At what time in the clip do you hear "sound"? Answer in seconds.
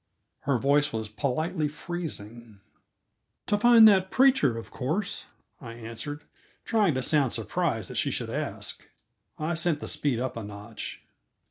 7.03-7.33